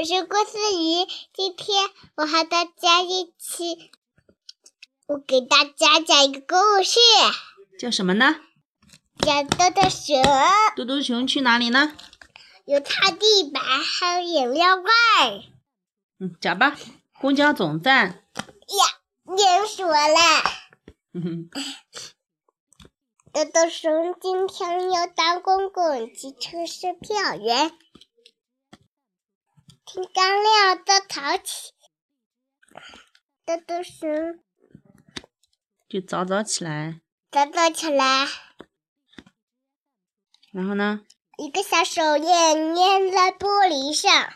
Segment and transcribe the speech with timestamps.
[0.00, 3.90] 我是郭思怡，今天我和大家一起，
[5.06, 6.98] 我给大家讲一个故事，
[7.78, 8.36] 叫什么呢？
[9.18, 10.22] 叫豆豆熊。
[10.74, 11.94] 豆豆熊去哪里呢？
[12.64, 14.90] 有擦地板，还有饮料罐。
[16.18, 16.78] 嗯，讲吧。
[17.20, 18.24] 公交总站。
[18.38, 20.16] 呀，连说了。
[23.34, 27.72] 豆豆熊今天要当公共汽车售票员。
[29.92, 31.72] 天刚亮就早起，
[33.44, 34.38] 豆豆熊
[35.88, 37.00] 就早早起来，
[37.32, 38.28] 早早起来。
[40.52, 41.04] 然后呢？
[41.38, 44.32] 一个小手印粘在玻璃上，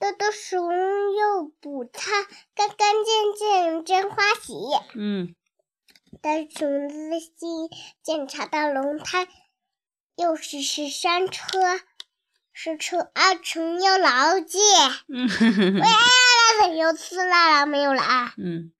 [0.00, 2.24] 豆豆熊又补它
[2.56, 4.52] 干干净净，真欢喜。
[4.96, 5.36] 嗯。
[6.20, 7.30] 当熊仔细
[8.02, 9.28] 检查到轮胎，
[10.16, 11.80] 又是是山车。
[12.52, 14.58] 是出二重又牢记，
[15.08, 18.34] 嗯哼哼哼，喂，有刺了没有了啊？
[18.36, 18.72] 嗯，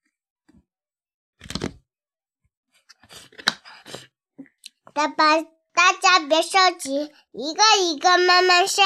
[4.92, 5.40] 大爸，
[5.72, 8.84] 大家别着急，一个一个慢慢上。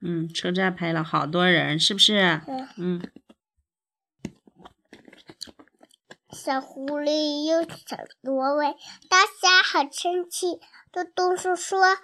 [0.00, 2.42] 嗯，车站排了好多人，是不是？
[2.46, 2.68] 嗯。
[2.76, 3.12] 嗯。
[6.30, 8.74] 小狐狸又想挪位，
[9.08, 10.60] 大家好生气。
[10.90, 11.96] 豆豆叔说。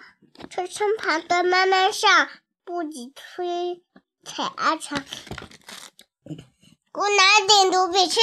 [0.47, 2.29] 车身旁的慢慢上，
[2.65, 3.83] 不急推
[4.25, 5.05] 踩阿长，
[6.93, 8.21] 我拿点毒品吃。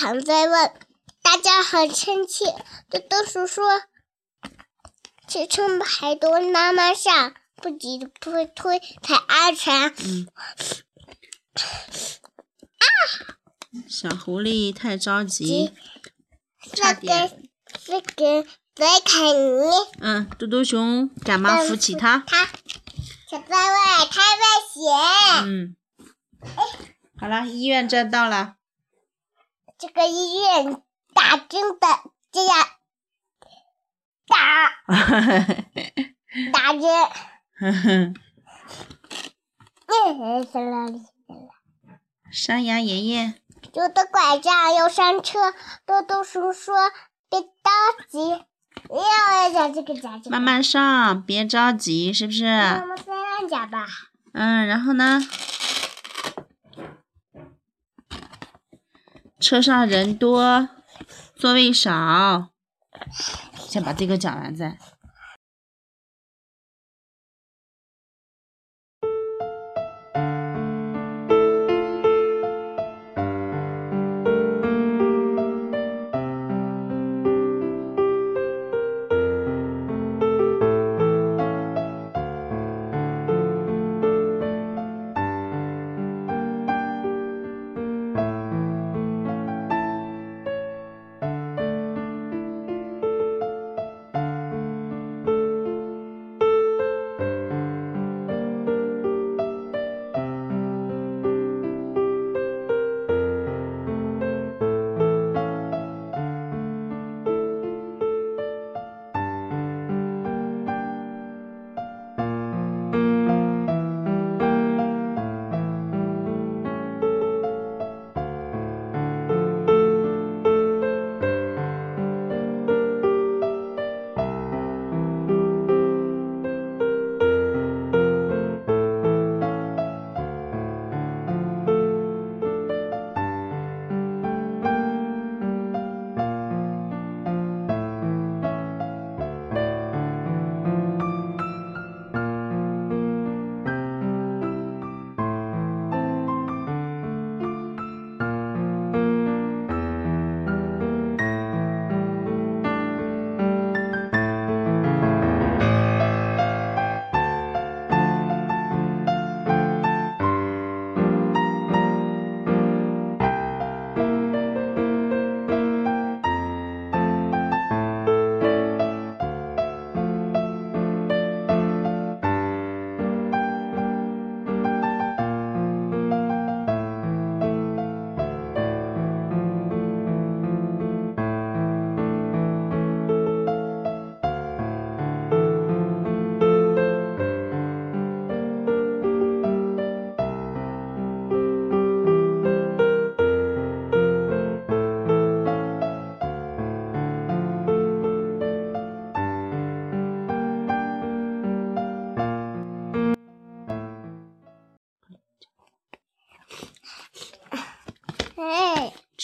[0.00, 0.72] 常在问，
[1.20, 2.46] 大家很生气。
[2.88, 3.82] 豆豆叔说
[5.28, 10.26] ：“车车排多妈妈上，不急推推才安全。”嗯。
[12.78, 12.82] 啊！
[13.86, 15.74] 小狐狸太着急，
[16.74, 17.42] 差点。
[17.84, 19.70] 这个再看你。
[20.00, 22.24] 嗯，嘟嘟熊赶忙扶起他。
[22.26, 22.46] 他
[23.28, 25.44] 小座位太危险。
[25.44, 25.76] 嗯。
[27.20, 28.54] 好了，医院站到了。
[29.80, 30.82] 这个医院
[31.14, 31.86] 打针的，
[32.30, 32.66] 这样
[34.28, 34.72] 打
[36.52, 38.14] 打针。
[42.30, 43.34] 山羊爷爷
[43.72, 45.54] 拄着拐杖要上车，
[45.86, 46.74] 豆豆叔说
[47.30, 47.48] ：“别着
[48.10, 48.44] 急，
[48.90, 52.44] 要讲这个讲这个。”慢慢上，别着急，是不是？
[52.44, 53.86] 我们这样讲吧。
[54.34, 55.18] 嗯，然后呢？
[59.40, 60.68] 车上人多，
[61.34, 62.50] 座位少，
[63.56, 64.76] 先把这个讲完再。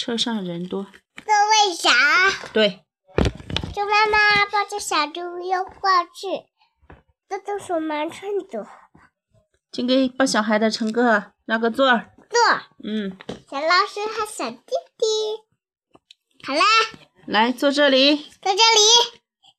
[0.06, 0.84] 车上人多。
[0.84, 1.90] 座位少。
[2.52, 2.84] 对，
[3.74, 6.46] 猪妈妈抱着小猪又过去，
[7.28, 8.64] 豆豆鼠忙趁走
[9.72, 12.12] 请给抱小孩的乘客让个座儿。
[12.30, 12.38] 坐。
[12.84, 13.18] 嗯，
[13.50, 15.06] 小老师和小弟弟，
[16.46, 16.62] 好啦，
[17.26, 18.14] 来坐这里。
[18.14, 18.62] 坐这里，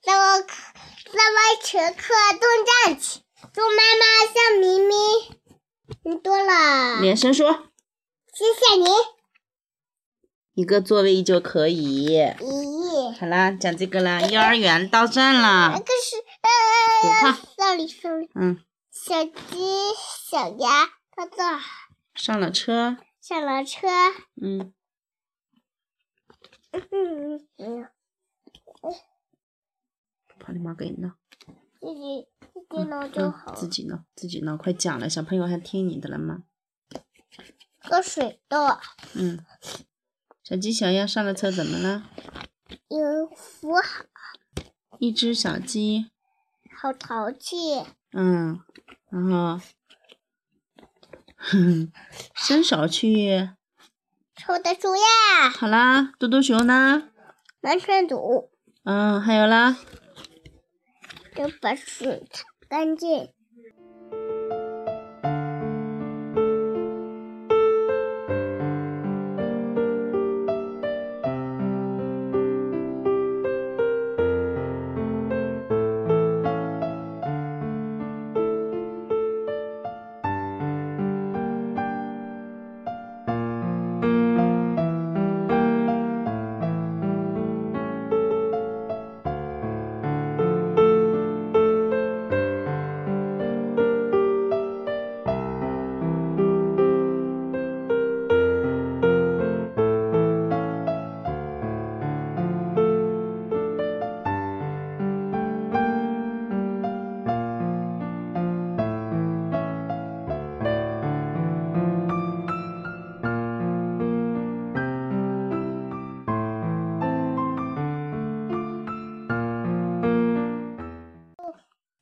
[0.02, 0.54] 三位客
[1.12, 2.48] 三位乘客动
[2.86, 3.20] 站起。
[3.54, 4.96] 猪妈妈向咪咪，
[6.06, 7.52] 你多了，连声说，
[8.34, 9.17] 谢谢你。
[10.58, 12.18] 一个座位就可以。
[12.18, 15.78] 咦，好啦，讲这个啦，幼儿园到站那啦。
[15.78, 16.50] 个是呃
[17.04, 18.60] 不怕，sorry sorry，嗯，
[18.90, 19.32] 小鸡、
[20.28, 21.44] 小鸭，豆豆
[22.16, 22.98] 上了车。
[23.22, 23.88] 上了车。
[24.42, 24.74] 嗯，
[26.72, 27.88] 嗯嗯，
[30.40, 31.12] 跑你妈给你闹。
[31.80, 36.46] 自己自己弄就嗯好，自己闹，自己闹，快讲了，小朋友还听你的了吗？
[37.78, 38.80] 喝水的，
[39.14, 39.46] 嗯，
[40.50, 42.06] 小鸡、小鸭上了车怎么了？
[42.88, 44.06] 有扶好，
[44.98, 46.10] 一只小鸡，
[46.74, 47.84] 好淘气。
[48.14, 48.62] 嗯，
[49.10, 49.60] 然后，
[51.36, 51.92] 哼，
[52.34, 53.50] 伸手去。
[54.38, 55.02] 抽的树叶，
[55.54, 57.10] 好啦，嘟嘟熊呢？
[57.60, 58.50] 完全堵，
[58.86, 59.76] 嗯，还有啦，
[61.36, 63.34] 要把水擦干净。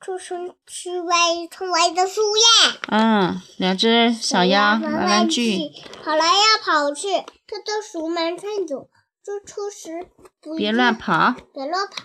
[0.06, 1.16] 出生去外
[1.50, 2.44] 窗外的树叶，
[2.90, 5.58] 嗯，两只小鸭玩玩玩具，，
[6.04, 8.88] 跑来呀跑去，偷偷熟门串走。
[9.24, 10.08] 坐车时
[10.40, 12.04] 不别乱跑，别乱跑，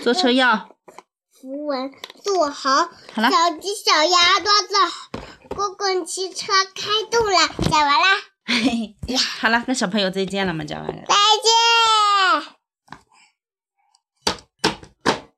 [0.00, 0.68] 坐车要。
[1.32, 1.90] 扶稳
[2.22, 2.88] 坐好。
[3.14, 8.06] 好了，小鸡、小鸭多走，滚滚汽车开动了，讲完啦，
[8.46, 10.64] 嘿嘿，好了，跟小朋友再见了吗？
[10.64, 11.02] 讲完了。
[11.08, 11.14] 再
[12.44, 12.59] 见。